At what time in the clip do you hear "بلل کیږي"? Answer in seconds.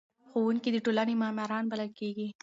1.71-2.27